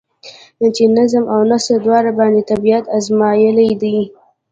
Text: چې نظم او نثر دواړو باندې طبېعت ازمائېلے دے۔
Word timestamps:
چې 0.75 0.83
نظم 0.97 1.23
او 1.33 1.41
نثر 1.51 1.77
دواړو 1.85 2.11
باندې 2.19 2.41
طبېعت 2.51 2.85
ازمائېلے 2.97 3.65
دے۔ 3.81 3.95